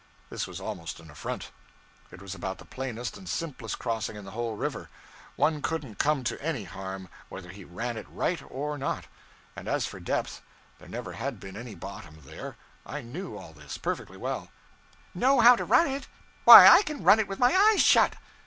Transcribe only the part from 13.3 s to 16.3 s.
all this, perfectly well. 'Know how to _run _it?